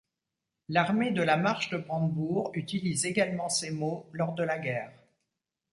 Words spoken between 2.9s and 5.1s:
également ces mots lors de la guerre.